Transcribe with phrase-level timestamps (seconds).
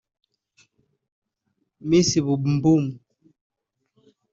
[1.89, 2.83] Miss Bumbum